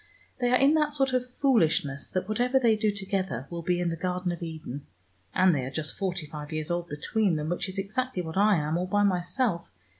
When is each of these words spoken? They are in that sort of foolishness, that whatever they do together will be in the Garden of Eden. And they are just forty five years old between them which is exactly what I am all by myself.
They 0.39 0.49
are 0.49 0.57
in 0.57 0.73
that 0.73 0.93
sort 0.93 1.13
of 1.13 1.29
foolishness, 1.35 2.09
that 2.09 2.27
whatever 2.27 2.57
they 2.57 2.75
do 2.75 2.91
together 2.91 3.45
will 3.51 3.61
be 3.61 3.79
in 3.79 3.89
the 3.89 3.95
Garden 3.95 4.31
of 4.31 4.41
Eden. 4.41 4.87
And 5.35 5.53
they 5.53 5.63
are 5.63 5.69
just 5.69 5.95
forty 5.95 6.25
five 6.25 6.51
years 6.51 6.71
old 6.71 6.89
between 6.89 7.35
them 7.35 7.49
which 7.49 7.69
is 7.69 7.77
exactly 7.77 8.23
what 8.23 8.35
I 8.35 8.55
am 8.55 8.79
all 8.79 8.87
by 8.87 9.03
myself. 9.03 9.71